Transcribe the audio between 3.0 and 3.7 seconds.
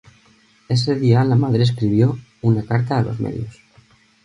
los medios.